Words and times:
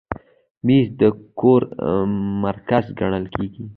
مېز 0.65 0.85
د 1.01 1.03
کور 1.39 1.61
مرکز 2.43 2.85
ګڼل 2.99 3.25
کېږي. 3.35 3.63